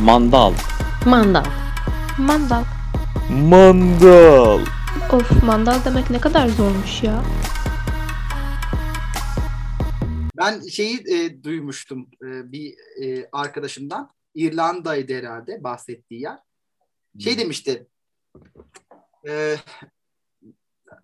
[0.00, 0.54] Mandal.
[1.06, 1.44] Mandal.
[2.18, 2.64] Mandal.
[3.30, 4.60] Mandal.
[5.12, 7.22] Of mandal demek ne kadar zormuş ya.
[10.38, 14.10] Ben şeyi e, duymuştum e, bir e, arkadaşımdan.
[14.34, 16.38] İrlanda'ydı herhalde bahsettiği yer.
[17.18, 17.86] Şey demişti.
[19.28, 19.56] E,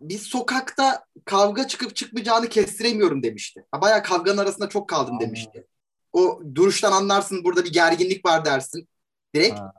[0.00, 3.64] biz sokakta kavga çıkıp çıkmayacağını kestiremiyorum demişti.
[3.72, 5.66] Ha, Bayağı kavganın arasında çok kaldım demişti.
[6.12, 8.88] O duruştan anlarsın burada bir gerginlik var dersin.
[9.34, 9.58] Direkt.
[9.58, 9.72] Ha.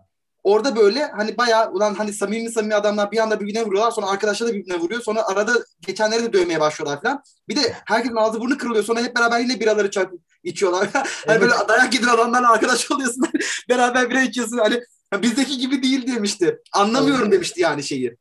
[0.43, 4.47] Orada böyle hani bayağı ulan hani samimi samimi adamlar bir anda birbirine vuruyorlar sonra arkadaşlar
[4.47, 5.53] da birbirine vuruyor sonra arada
[5.87, 7.23] geçenleri de dövmeye başlıyorlar falan.
[7.49, 10.89] Bir de herkesin ağzı burnu kırılıyor sonra hep beraber yine biraları çarpıp içiyorlar.
[10.93, 11.41] hani Evet.
[11.41, 13.23] böyle dayak yediren adamlarla arkadaş oluyorsun.
[13.69, 14.81] beraber bira içiyorsun hani
[15.13, 16.59] "Ya bizdeki gibi değil demişti.
[16.73, 18.17] Anlamıyorum demişti yani şeyi.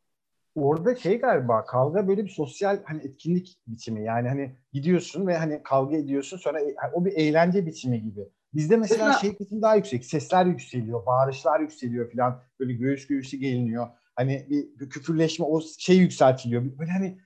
[0.63, 4.05] Orada şey galiba kavga böyle bir sosyal hani etkinlik biçimi.
[4.05, 8.21] Yani hani gidiyorsun ve hani kavga ediyorsun sonra e- o bir eğlence biçimi gibi.
[8.55, 10.05] Bizde mesela Mesela- şey kısmı daha yüksek.
[10.05, 12.43] Sesler yükseliyor, bağırışlar yükseliyor falan.
[12.61, 13.87] Böyle göğüs göğüsü geliniyor.
[14.17, 16.63] Hani bir, bir küfürleşme o şey yükseltiliyor.
[16.79, 17.19] Böyle hani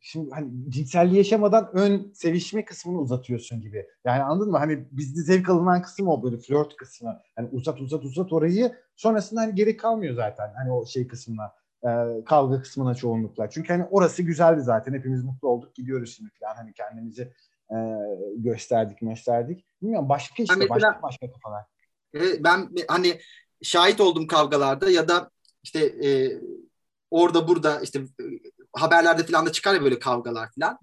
[0.00, 3.86] şimdi hani cinselliği yaşamadan ön sevişme kısmını uzatıyorsun gibi.
[4.04, 4.58] Yani anladın mı?
[4.58, 7.20] Hani bizde zevk alınan kısım o böyle flört kısmı.
[7.36, 10.52] Hani uzat uzat uzat orayı sonrasında hani gerek kalmıyor zaten.
[10.56, 11.52] Hani o şey kısmına
[11.84, 13.50] e, kavga kısmına çoğunlukla.
[13.50, 14.92] Çünkü hani orası güzeldi zaten.
[14.94, 15.74] Hepimiz mutlu olduk.
[15.74, 16.54] Gidiyoruz şimdi falan.
[16.54, 17.32] Hani kendimizi
[17.70, 17.76] e,
[18.36, 19.66] gösterdik gösterdik.
[19.82, 21.64] Bilmiyorum başka işte mesela- başka başka kafalar.
[22.14, 23.20] E, ben hani
[23.62, 25.30] şahit oldum kavgalarda ya da
[25.62, 26.38] işte e,
[27.10, 28.24] orada burada işte e,
[28.72, 30.78] haberlerde falan da çıkar ya böyle kavgalar falan.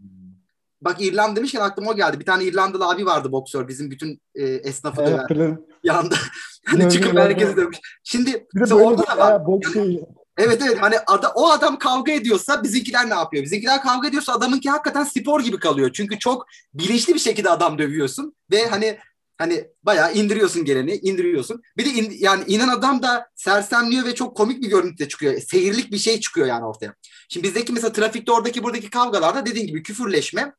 [0.81, 2.19] Bak İrlanda demişken aklıma o geldi.
[2.19, 3.67] Bir tane İrlandalı abi vardı boksör.
[3.67, 5.65] Bizim bütün e, esnafı Evet, hatırladım.
[5.83, 6.15] yanda.
[6.65, 7.77] hani çıkıp herkesi dövmüş.
[8.03, 9.61] Şimdi Bir de orada da var.
[9.73, 10.05] şeyi.
[10.37, 13.43] Evet evet hani ada, o adam kavga ediyorsa bizimkiler ne yapıyor?
[13.43, 15.91] Bizimkiler kavga ediyorsa adamınki hakikaten spor gibi kalıyor.
[15.93, 18.97] Çünkü çok bilinçli bir şekilde adam dövüyorsun ve hani
[19.37, 21.61] hani bayağı indiriyorsun geleni, indiriyorsun.
[21.77, 25.39] Bir de in- yani inen adam da sersemliyor ve çok komik bir görüntüde çıkıyor.
[25.41, 26.93] Seyirlik bir şey çıkıyor yani ortaya.
[27.29, 30.53] Şimdi bizdeki mesela trafikte oradaki buradaki kavgalarda dediğin gibi küfürleşme,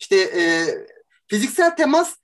[0.00, 0.66] işte e,
[1.26, 2.16] fiziksel temas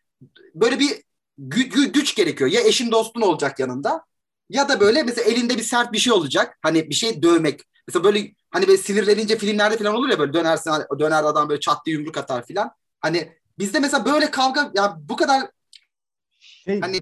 [0.55, 0.91] böyle bir
[1.39, 2.51] gü- gü- güç gerekiyor.
[2.51, 4.05] Ya eşin dostun olacak yanında
[4.51, 6.59] ya da böyle mesela elinde bir sert bir şey olacak.
[6.63, 7.61] Hani bir şey dövmek.
[7.89, 11.87] Mesela böyle hani böyle sinirlenince filmlerde falan olur ya böyle dönersin döner adam böyle çat
[11.87, 12.71] diye yumruk atar falan.
[13.01, 15.51] Hani bizde mesela böyle kavga ya bu kadar
[16.39, 17.01] Şey, Hani-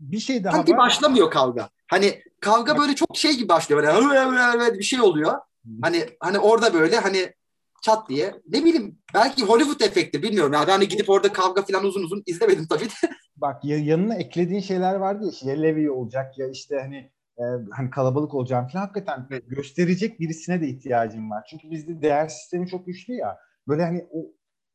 [0.00, 0.78] bir şey daha sanki var.
[0.78, 1.70] başlamıyor kavga.
[1.86, 5.38] Hani kavga böyle çok şey gibi başlıyor böyle bir şey oluyor.
[5.82, 7.32] Hani hani orada böyle hani
[7.82, 10.52] çat diye ne bileyim belki Hollywood efekti bilmiyorum.
[10.52, 12.94] Yani hani gidip orada kavga falan uzun uzun izlemedim tabii de.
[13.36, 16.96] Bak ya, yanına eklediğin şeyler vardı ya işte ya Levi olacak ya işte hani
[17.38, 21.46] e, hani kalabalık olacağım falan hakikaten gösterecek birisine de ihtiyacım var.
[21.50, 23.38] Çünkü bizde değer sistemi çok güçlü ya.
[23.68, 24.26] Böyle hani o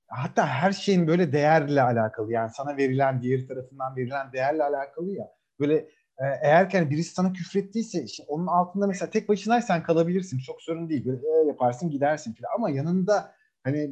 [0.08, 5.28] hatta her şeyin böyle değerle alakalı yani sana verilen diğer tarafından verilen değerle alakalı ya.
[5.60, 5.76] Böyle
[6.18, 10.62] e, eğer ki hani birisi sana küfrettiyse işte onun altında mesela tek başınaysan kalabilirsin çok
[10.62, 11.06] sorun değil.
[11.06, 13.92] Böyle e, yaparsın gidersin falan ama yanında hani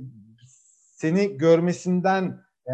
[0.95, 2.73] seni görmesinden e,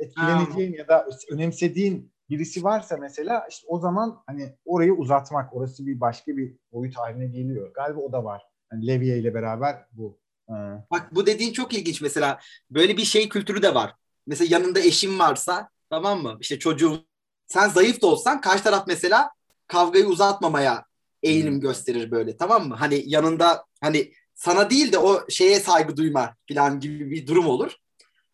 [0.00, 6.00] etkileneceğin ya da önemsediğin birisi varsa mesela işte o zaman hani orayı uzatmak orası bir
[6.00, 7.74] başka bir boyut haline geliyor.
[7.74, 8.42] Galiba o da var.
[8.70, 10.18] Hani Leviye ile beraber bu.
[10.48, 10.86] Ha.
[10.90, 12.38] Bak bu dediğin çok ilginç mesela.
[12.70, 13.94] Böyle bir şey kültürü de var.
[14.26, 16.38] Mesela yanında eşin varsa tamam mı?
[16.40, 17.06] İşte çocuğun
[17.46, 19.30] sen zayıf da olsan karşı taraf mesela
[19.66, 20.84] kavgayı uzatmamaya
[21.22, 21.60] eğilim Hmm.
[21.60, 22.74] gösterir böyle tamam mı?
[22.74, 27.72] Hani yanında hani sana değil de o şeye saygı duyma falan gibi bir durum olur.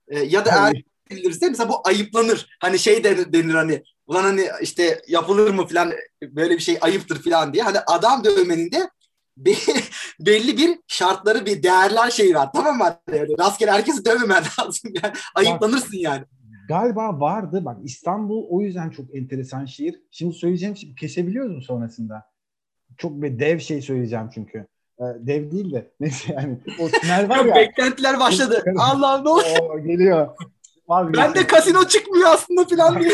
[0.08, 2.56] Ee, ya da eğer edilirse mesela bu ayıplanır.
[2.60, 7.22] Hani şey denir, denir hani ulan hani işte yapılır mı falan böyle bir şey ayıptır
[7.22, 7.62] falan diye.
[7.62, 8.90] Hani adam dövmenin de
[9.36, 9.54] be-
[10.20, 12.48] belli bir şartları bir değerler şeyi var.
[12.54, 12.96] Tamam mı?
[13.12, 14.90] Yani rastgele herkesi dövmemen lazım.
[15.02, 16.24] Yani ayıplanırsın yani.
[16.68, 17.64] Galiba vardı.
[17.64, 20.00] Bak İstanbul o yüzden çok enteresan şehir.
[20.10, 22.22] Şimdi söyleyeceğim şey kesebiliyoruz mu sonrasında?
[22.98, 24.66] Çok bir dev şey söyleyeceğim çünkü.
[25.00, 27.54] Ee, dev değil de neyse yani o tünel var ya.
[27.54, 28.64] beklentiler başladı.
[28.78, 29.42] Allah'ım ne oldu?
[29.60, 30.28] Oo, geliyor.
[31.16, 33.12] Ben de kasino çıkmıyor aslında falan diye.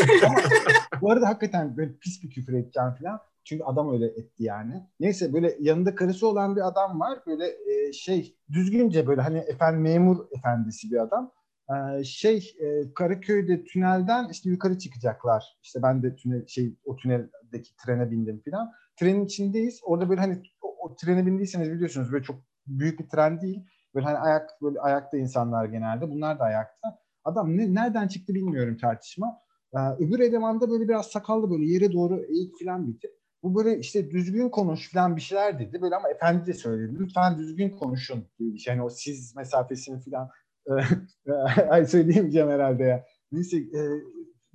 [1.01, 3.19] Bu arada hakikaten böyle pis bir küfür edeceğim falan.
[3.43, 4.87] Çünkü adam öyle etti yani.
[4.99, 7.19] Neyse böyle yanında karısı olan bir adam var.
[7.27, 11.31] Böyle e, şey düzgünce böyle hani efendim memur efendisi bir adam.
[11.69, 15.57] Ee, şey e, Karaköy'de tünelden işte yukarı çıkacaklar.
[15.63, 18.71] İşte ben de tünel şey o tüneldeki trene bindim falan.
[18.99, 19.79] Trenin içindeyiz.
[19.83, 22.35] Orada böyle hani o, o trene bindiyseniz biliyorsunuz böyle çok
[22.67, 23.65] büyük bir tren değil.
[23.95, 26.09] Böyle hani ayak böyle ayakta insanlar genelde.
[26.09, 27.02] Bunlar da ayakta.
[27.23, 29.39] Adam ne, nereden çıktı bilmiyorum tartışma.
[29.73, 33.11] Ee, öbür eleman da böyle biraz sakallı böyle yere doğru eğik falan bir tip.
[33.43, 35.81] Bu böyle işte düzgün konuş falan bir şeyler dedi.
[35.81, 36.99] Böyle ama efendi de söyledi.
[36.99, 38.73] Lütfen düzgün konuşun gibi şey.
[38.73, 40.29] Yani o siz mesafesini falan
[41.69, 43.05] ay söyleyemeyeceğim herhalde ya.
[43.31, 43.81] Neyse e,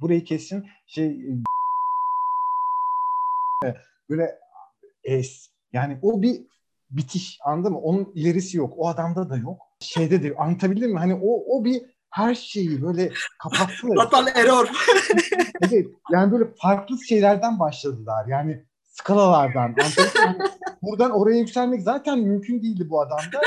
[0.00, 0.66] burayı kesin.
[0.86, 1.20] Şey
[4.10, 4.38] böyle
[5.04, 5.50] es.
[5.72, 6.46] Yani o bir
[6.90, 7.80] bitiş anladın mı?
[7.80, 8.74] Onun ilerisi yok.
[8.76, 9.62] O adamda da yok.
[9.80, 10.98] Şeyde de anlatabildim mi?
[10.98, 13.12] Hani o o bir her şeyi böyle
[13.42, 13.88] kapattı.
[13.96, 14.68] Fatal error.
[15.62, 15.86] evet.
[16.12, 18.26] Yani böyle farklı şeylerden başladılar.
[18.28, 19.74] Yani skalalardan.
[20.16, 20.38] Hani
[20.82, 23.40] buradan oraya yükselmek zaten mümkün değildi bu adamda.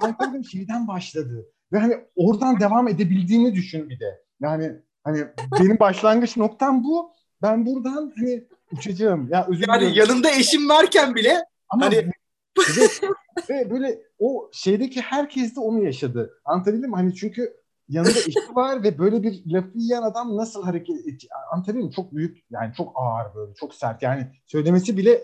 [0.00, 1.46] Anlatabildim şeyden başladı.
[1.72, 4.22] Ve hani oradan devam edebildiğini düşün bir de.
[4.40, 4.72] Yani
[5.04, 5.24] hani
[5.60, 7.12] benim başlangıç noktam bu.
[7.42, 9.28] Ben buradan hani uçacağım.
[9.30, 10.10] Ya özür Yani diliyorum.
[10.12, 12.10] yanında eşim varken bile Ama Hani-
[12.76, 13.00] evet,
[13.50, 16.30] ve böyle o şeydeki herkes de onu yaşadı.
[16.44, 16.96] Anlatabildim mi?
[16.96, 17.56] Hani çünkü
[17.88, 21.30] yanında eşi var ve böyle bir lafı yiyen adam nasıl hareket edecek?
[21.66, 21.90] Mi?
[21.92, 24.02] Çok büyük yani çok ağır böyle çok sert.
[24.02, 25.22] Yani söylemesi bile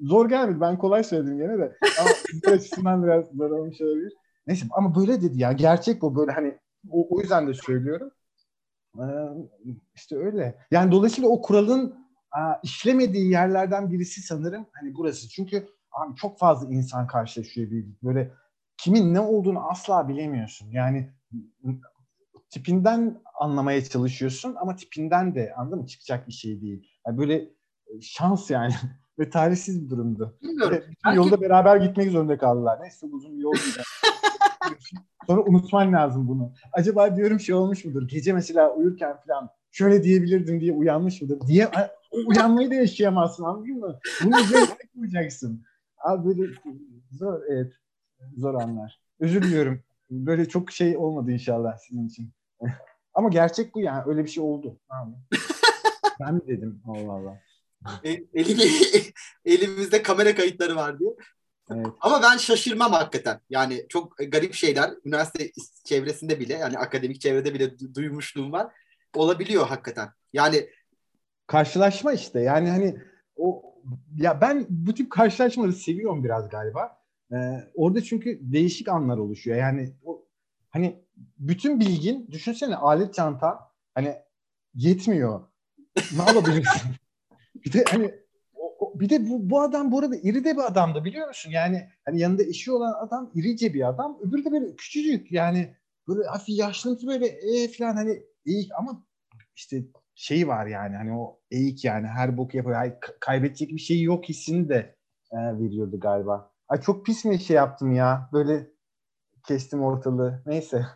[0.00, 0.60] zor gelmedi.
[0.60, 1.76] Ben kolay söyledim gene de.
[2.00, 4.12] Ama sizler açısından biraz zor olmuş olabilir.
[4.46, 5.52] Neyse ama böyle dedi ya.
[5.52, 6.58] Gerçek bu böyle hani
[6.90, 8.10] o, o yüzden de söylüyorum.
[8.98, 9.04] Ee,
[9.94, 10.58] işte öyle.
[10.70, 11.94] Yani dolayısıyla o kuralın
[12.30, 15.28] aa, işlemediği yerlerden birisi sanırım hani burası.
[15.28, 18.32] Çünkü abi çok fazla insan karşılaşıyor bir böyle
[18.76, 20.70] kimin ne olduğunu asla bilemiyorsun.
[20.70, 21.10] Yani
[22.50, 26.88] tipinden anlamaya çalışıyorsun ama tipinden de anladın mı çıkacak bir şey değil.
[27.06, 27.50] Yani böyle
[28.02, 28.72] şans yani
[29.18, 30.38] ve tarihsiz bir durumdu.
[30.42, 30.76] bilmiyorum.
[30.76, 32.78] Ve Belki- yolda beraber gitmek zorunda kaldılar.
[32.82, 33.54] Neyse uzun bir yol.
[35.26, 36.52] Sonra unutman lazım bunu.
[36.72, 38.08] Acaba diyorum şey olmuş mudur?
[38.08, 41.40] Gece mesela uyurken falan şöyle diyebilirdim diye uyanmış mıdır?
[41.46, 41.70] Diye
[42.26, 43.98] uyanmayı da yaşayamazsın anladın mı?
[44.24, 44.34] Bunu
[44.94, 45.64] koyacaksın.
[45.98, 46.52] Abi böyle
[47.10, 47.72] zor evet.
[48.36, 49.00] Zor anlar.
[49.20, 49.80] Özür diliyorum.
[50.26, 52.32] Böyle çok şey olmadı inşallah sizin için.
[53.14, 54.02] Ama gerçek bu yani.
[54.06, 54.78] Öyle bir şey oldu.
[54.88, 55.16] Tamam.
[56.20, 56.82] ben mi dedim?
[56.86, 57.40] Allah Allah.
[58.04, 59.12] E- elim-
[59.44, 61.10] elimizde kamera kayıtları var diye.
[61.70, 61.86] Evet.
[62.00, 63.40] Ama ben şaşırmam hakikaten.
[63.50, 65.50] Yani çok garip şeyler üniversite
[65.84, 68.72] çevresinde bile yani akademik çevrede bile du- duymuşluğum var.
[69.14, 70.08] Olabiliyor hakikaten.
[70.32, 70.68] Yani
[71.46, 72.40] karşılaşma işte.
[72.40, 72.96] Yani hani
[73.36, 73.74] o
[74.16, 77.03] ya ben bu tip karşılaşmaları seviyorum biraz galiba.
[77.34, 79.56] Ee, orada çünkü değişik anlar oluşuyor.
[79.56, 80.26] Yani o
[80.70, 81.04] hani
[81.38, 83.58] bütün bilgin düşünsene alet çanta
[83.94, 84.14] hani
[84.74, 85.40] yetmiyor.
[86.16, 86.90] Ne yapabilirsin?
[87.64, 88.14] bir de hani
[88.94, 91.50] bir de bu, bu adam bu arada iri de bir adamdı biliyor musun?
[91.50, 94.18] Yani hani yanında eşi olan adam irice bir adam.
[94.22, 95.76] Öbürü de böyle küçücük yani
[96.08, 99.06] böyle hafif yaşlıntı böyle e falan hani iyi ama
[99.56, 99.84] işte
[100.14, 103.00] şey var yani hani o eğik yani her bok yapıyor.
[103.00, 104.96] K- kaybedecek bir şey yok hissini de
[105.32, 106.53] e, veriyordu galiba.
[106.68, 108.28] Ay çok pis mi şey yaptım ya.
[108.32, 108.70] Böyle
[109.46, 110.42] kestim ortalığı.
[110.46, 110.86] Neyse.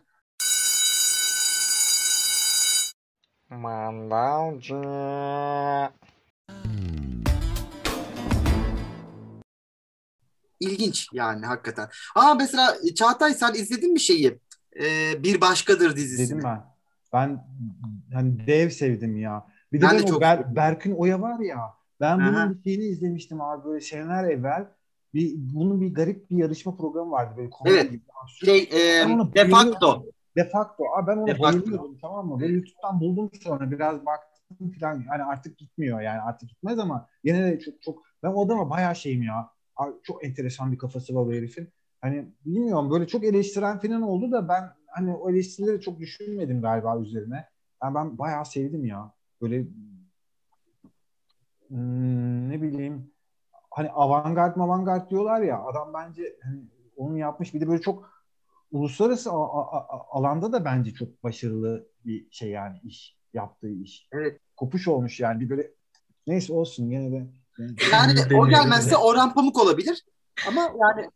[3.50, 4.82] Mandalcı.
[10.61, 11.88] ilginç yani hakikaten.
[12.15, 14.41] Ama mesela Çağatay sen izledin mi şeyi?
[14.81, 16.26] Ee, bir başkadır dizisini.
[16.26, 16.65] Dedim ben.
[17.12, 17.44] Ben
[18.12, 19.47] hani dev sevdim ya.
[19.73, 20.56] Bir de Ben de o çok Ber-.
[20.56, 21.59] Berkın Oya var ya.
[22.00, 22.50] Ben bunun Aha.
[22.50, 24.67] bir şeyini izlemiştim abi böyle seneler evvel.
[25.14, 27.90] Bir, bunun bir garip bir yarışma programı vardı böyle komedi Evet.
[27.90, 28.02] gibi.
[28.44, 30.05] Şey, e, onu de facto.
[30.37, 30.84] De facto.
[30.96, 31.43] Abi ben facto.
[31.43, 32.40] bayılıyordum tamam mı?
[32.40, 35.05] Böyle YouTube'dan buldum sonra biraz baktım falan.
[35.08, 38.96] Hani artık gitmiyor yani artık gitmez ama yine de çok çok ben o adama bayağı
[38.96, 39.50] şeyim ya.
[40.02, 41.69] Çok enteresan bir kafası var o herifin.
[42.00, 47.00] Hani bilmiyorum böyle çok eleştiren falan oldu da ben hani o eleştirileri çok düşünmedim galiba
[47.00, 47.44] üzerine.
[47.82, 49.12] Yani ben bayağı sevdim ya.
[49.43, 49.66] Böyle
[51.69, 53.10] hmm, ne bileyim
[53.70, 56.60] hani avantgard avantgard diyorlar ya adam bence hani
[56.96, 58.10] onu yapmış bir de böyle çok
[58.72, 64.08] uluslararası a- a- a- alanda da bence çok başarılı bir şey yani iş yaptığı iş.
[64.13, 64.41] Evet.
[64.56, 65.70] Kopuş olmuş yani bir böyle
[66.27, 67.27] neyse olsun gene de.
[67.93, 68.96] Yani o gelmezse.
[68.96, 70.05] Orhan Pamuk olabilir.
[70.48, 71.10] Ama yani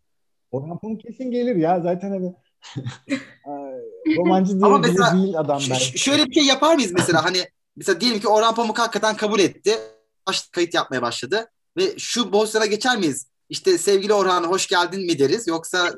[0.51, 2.35] Orhan Pamuk kesin gelir ya zaten hani
[4.17, 7.39] romancı değil, Ama mesela değil adam ş- şöyle bir şey yapar mıyız mesela hani
[7.77, 9.71] mesela diyelim ki Orhan Pamuk hakikaten kabul etti.
[10.29, 13.27] Baş kayıt yapmaya başladı ve şu pozisyona geçer miyiz?
[13.49, 15.93] İşte sevgili Orhan hoş geldin mi deriz yoksa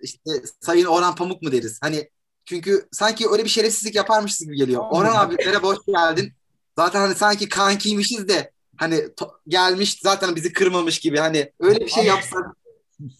[0.00, 1.78] işte Sayın Orhan Pamuk mu deriz?
[1.82, 2.10] Hani
[2.44, 4.84] çünkü sanki öyle bir şerefsizlik yaparmışız gibi geliyor.
[4.90, 6.32] Orhan abi merhaba hoş geldin.
[6.76, 9.00] Zaten hani sanki kankiymişiz de hani
[9.48, 12.56] gelmiş zaten bizi kırmamış gibi hani öyle bir şey yapsak.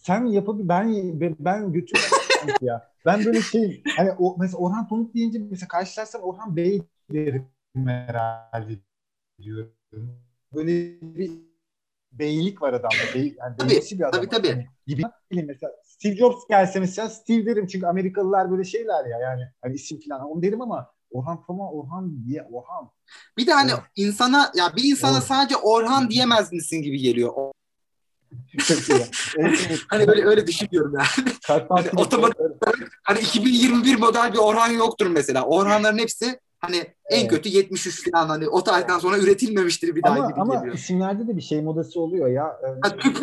[0.03, 2.91] Sen yapıp ben ben, götürmem ya.
[3.05, 6.81] Ben böyle şey hani o mesela Orhan Pamuk deyince mesela karşılaşsam Orhan Bey
[7.11, 7.47] derim
[7.85, 8.79] herhalde
[9.41, 9.73] diyorum.
[10.53, 11.50] Böyle bir
[12.11, 12.95] beylik var adamda.
[13.15, 14.11] Bey, yani Tabii, bir adam.
[14.11, 14.49] tabii, tabii.
[14.51, 15.03] Hani gibi.
[15.31, 19.99] Mesela Steve Jobs gelse mesela Steve derim çünkü Amerikalılar böyle şeyler ya yani hani isim
[20.09, 22.89] falan onu derim ama Orhan Pamuk Orhan diye Orhan.
[23.37, 23.81] Bir de hani Evet.
[23.95, 25.23] insana ya bir insana Evet.
[25.23, 27.33] sadece Orhan diyemez misin gibi geliyor.
[29.89, 31.07] Hani böyle öyle düşünüyorum yani.
[31.69, 32.57] Hani otomatik-
[33.03, 35.45] Hani 2021 model bir Orhan yoktur mesela.
[35.45, 36.77] Orhanların hepsi Hani
[37.09, 37.29] en Evet.
[37.29, 40.75] kötü 73 falan hani o tarihten sonra üretilmemiştir bir daha Ama, gibi ama geliyor.
[40.75, 42.59] isimlerde de bir şey modası oluyor ya.
[42.63, 42.67] Ee,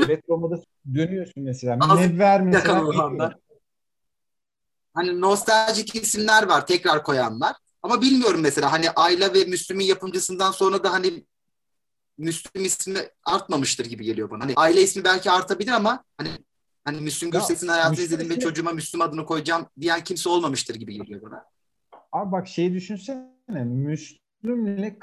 [0.09, 0.65] Retro modası
[0.95, 1.77] dönüyorsun mesela.
[1.77, 3.35] Münevver mesela.
[4.95, 7.57] Hani nostaljik isimler var tekrar koyanlar.
[7.83, 11.25] Ama bilmiyorum mesela hani Ayla ve Müslüm'ün yapımcısından sonra da hani
[12.19, 14.45] Müslüm ismi artmamıştır gibi geliyor bana.
[14.45, 16.29] Hani Ayla ismi belki artabilir ama hani
[16.85, 21.23] hani Müslüm Gürses'in hayatını izledim ve çocuğuma Müslüm adını koyacağım diyen kimse olmamıştır gibi geliyor
[21.23, 21.45] bana.
[22.13, 23.65] Abi bak şeyi düşünsene.
[23.65, 24.99] Müslüm'le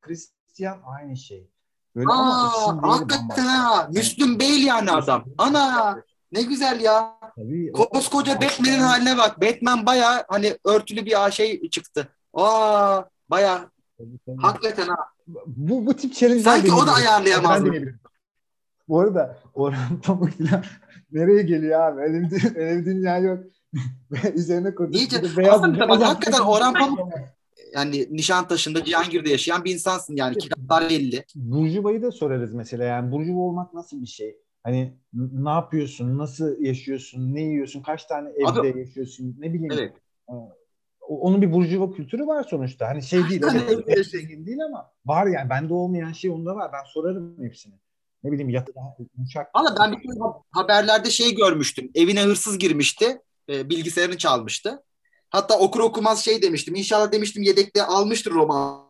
[0.00, 1.50] Christian aynı şey.
[1.96, 3.88] Böyle ama Aa, değil hakikaten ha.
[3.92, 5.24] Müslüm Bey yani adam.
[5.38, 5.96] Ana
[6.32, 7.18] ne güzel ya.
[7.36, 9.42] Tabii, Koskoca Batman'in haline bak.
[9.42, 12.08] Batman baya hani örtülü bir şey çıktı.
[12.34, 13.70] Aa baya
[14.38, 14.96] hakikaten ha.
[15.46, 17.62] Bu, bu tip challenge'lar Sanki o da ayarlayamaz.
[18.88, 20.64] Bu arada Orhan Pamuk falan
[21.12, 22.00] nereye geliyor abi?
[22.00, 23.44] Öyle bir, öyle bir dünya yok.
[24.10, 24.94] Ve Üzerine kurduk.
[24.96, 25.88] İyice- beyaz Aslında dünya.
[25.88, 27.08] bak, Hocam, hakikaten Orhan Pamuk-
[27.74, 30.38] Yani Nişantaşı'nda, Cihangir'de yaşayan bir insansın yani.
[30.38, 31.24] Kiralar belli.
[31.34, 34.36] Burjuvayı da sorarız mesela yani Burjuva olmak nasıl bir şey?
[34.62, 39.72] Hani ne yapıyorsun, nasıl yaşıyorsun, ne yiyorsun, kaç tane evde Abi- yaşıyorsun, ne bileyim.
[39.72, 39.92] Evet.
[40.28, 42.88] O- Onun bir Burjuva kültürü var sonuçta.
[42.88, 44.18] Hani şey değil, evet, yaşıyorsun?
[44.18, 45.50] zengin değil ama var yani.
[45.50, 46.70] Bende olmayan şey onda var.
[46.72, 47.74] Ben sorarım hepsini.
[48.24, 48.72] Ne bileyim yatı,
[49.24, 49.54] uçak.
[49.54, 49.98] Valla ben bir
[50.50, 51.90] haberlerde şey görmüştüm.
[51.94, 53.06] Evine hırsız girmişti.
[53.48, 54.82] E, bilgisayarını çalmıştı.
[55.30, 56.74] Hatta okur okumaz şey demiştim.
[56.74, 58.88] İnşallah demiştim yedekte almıştır roman.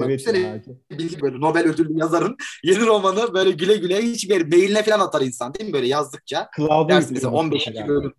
[0.00, 0.66] Evet.
[0.90, 5.20] Bilgi böyle Nobel ödüllü yazarın yeni romanı böyle güle güle hiç bir mailine falan atar
[5.20, 6.50] insan değil mi böyle yazdıkça.
[6.58, 7.66] Dersin mesela yüklüyormuş 15.
[7.66, 7.88] mesela.
[7.88, 8.14] bölüm.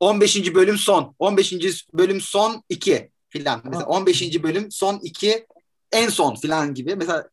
[0.00, 0.54] 15.
[0.54, 1.14] bölüm son.
[1.18, 1.86] 15.
[1.94, 3.60] bölüm son 2 filan.
[3.64, 3.88] Mesela Ha.
[3.88, 4.42] 15.
[4.42, 5.46] bölüm son 2
[5.92, 6.96] en son filan gibi.
[6.96, 7.28] Mesela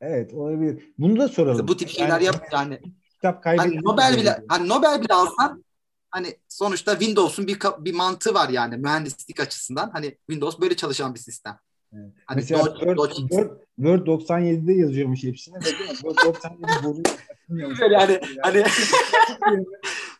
[0.00, 0.92] Evet olabilir.
[0.98, 1.68] Bunu da soralım.
[1.68, 2.80] bu tip şeyler Yani yap yani.
[3.14, 5.64] Kitap Hani Nobel bile hani Nobel bile alsan
[6.12, 9.90] hani sonuçta Windows'un bir bir mantığı var yani mühendislik açısından.
[9.92, 11.58] Hani Windows böyle çalışan bir sistem.
[11.94, 12.12] Evet.
[12.26, 15.54] Hani Mesela Dodge- Word, Dodge- Word, Word 97'de yazıyormuş hepsini.
[15.64, 17.06] Word 97 bozuyor.
[17.42, 17.80] açılmıyormuş.
[17.80, 18.64] Böyle hani hani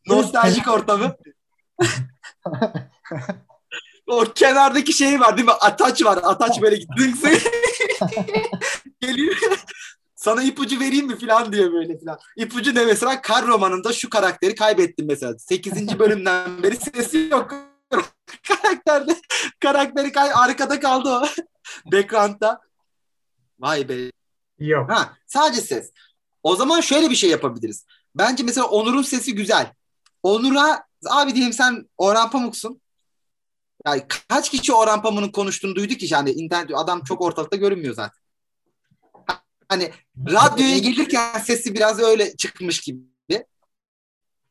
[0.07, 1.17] nostaljik ortamı.
[4.07, 5.53] o kenardaki şey var değil mi?
[5.61, 6.19] Ataç var.
[6.23, 7.29] Ataç böyle dınksı.
[9.01, 9.35] Geliyor.
[10.23, 12.19] Sana ipucu vereyim mi falan diye böyle falan.
[12.37, 13.23] İpucu ne mesela?
[13.23, 15.39] Kar romanında şu karakteri kaybettim mesela.
[15.39, 15.99] 8.
[15.99, 17.55] bölümden beri sesi yok.
[18.49, 19.17] Karakterde
[19.61, 21.23] karakteri kay arkada kaldı o.
[21.93, 22.61] Background'da.
[23.59, 24.11] Vay be.
[24.59, 24.91] Yok.
[24.91, 25.91] Ha, sadece ses.
[26.43, 27.87] O zaman şöyle bir şey yapabiliriz.
[28.15, 29.73] Bence mesela Onur'un sesi güzel.
[30.23, 32.81] Onur'a abi diyelim sen Orhan Pamuk'sun.
[33.87, 38.22] Yani kaç kişi Orhan Pamuk'un konuştuğunu duyduk ki yani internet adam çok ortalıkta görünmüyor zaten.
[39.73, 39.91] Hani
[40.29, 43.01] radyoya gelirken sesi biraz öyle çıkmış gibi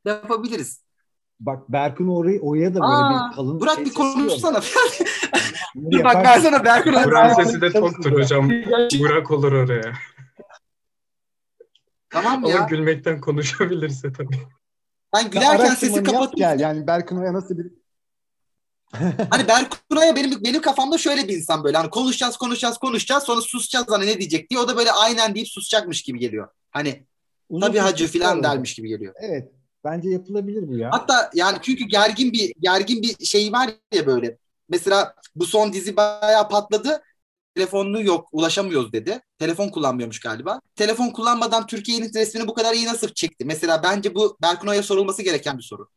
[0.05, 0.83] yapabiliriz.
[1.39, 4.61] Bak Berkun orayı oraya da böyle Aa, bir kalın Burak şey bir konuşsana.
[5.75, 6.93] Bir bak yaparsan- versene Berkun.
[6.93, 8.49] Burak'ın sesi de toktur hocam.
[8.99, 9.93] Burak olur oraya.
[12.09, 12.67] Tamam Ama ya.
[12.69, 14.39] gülmekten konuşabilirse tabii.
[15.15, 16.35] Ben gülerken sesi kapatıyorum.
[16.35, 16.59] Gel.
[16.59, 17.71] Yani Berkun oraya nasıl bir
[19.29, 23.85] Hani Berkun'a benim benim kafamda şöyle bir insan böyle hani konuşacağız konuşacağız konuşacağız sonra susacağız
[23.89, 26.47] hani ne diyecek diye o da böyle aynen deyip susacakmış gibi geliyor.
[26.71, 27.05] Hani
[27.49, 29.13] uzun tabii hacı süresi filan dermiş gibi geliyor.
[29.19, 29.51] Evet.
[29.83, 30.89] Bence yapılabilir bu ya.
[30.91, 34.37] Hatta yani çünkü gergin bir gergin bir şey var ya böyle.
[34.69, 37.01] Mesela bu son dizi bayağı patladı.
[37.55, 39.21] Telefonunu yok ulaşamıyoruz dedi.
[39.39, 40.61] Telefon kullanmıyormuş galiba.
[40.75, 43.45] Telefon kullanmadan Türkiye'nin resmini bu kadar iyi nasıl çekti?
[43.45, 45.89] Mesela bence bu Berkun Oya'ya sorulması gereken bir soru.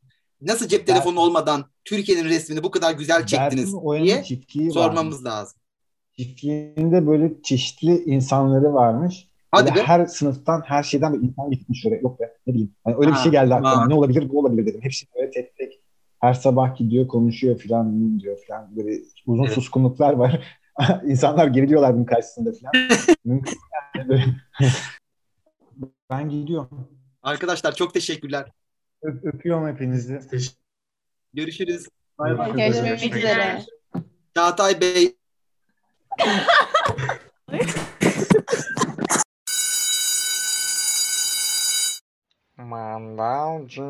[0.44, 3.74] Nasıl cep telefonu olmadan Türkiye'nin resmini bu kadar güzel çektiniz
[4.04, 5.58] diye sormamız lazım.
[6.16, 9.28] Çiftliğinde böyle çeşitli insanları varmış.
[9.50, 9.82] Hadi Böyle be.
[9.86, 12.00] her sınıftan, her şeyden bir insan gitmiş oraya.
[12.00, 12.74] Yok be, ne bileyim.
[12.84, 13.76] Hani öyle bir Ha, şey geldi aklıma.
[13.76, 13.86] ha.
[13.86, 14.80] Ne olabilir, bu olabilir dedim.
[14.82, 15.80] Hepsini böyle tek tek
[16.20, 18.76] her sabah gidiyor, konuşuyor falan diyor falan.
[18.76, 19.54] Böyle uzun Evet.
[19.54, 20.58] suskunluklar var.
[21.06, 22.88] İnsanlar geriliyorlar bunun karşısında falan.
[23.24, 23.58] Mümkün
[23.96, 24.24] yani
[26.10, 26.88] ben gidiyorum.
[27.22, 28.52] Arkadaşlar çok teşekkürler.
[29.04, 30.20] Öp- öpüyorum hepinizi.
[31.34, 31.88] Görüşürüz.
[32.56, 33.62] Görüşmek üzere.
[34.36, 35.16] Çağatay Bey
[42.56, 43.88] Mandalcı.